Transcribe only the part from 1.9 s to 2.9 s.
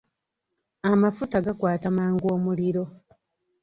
mangu omuliro.